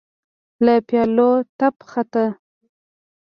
[0.65, 2.13] له پيالو تپ خوت.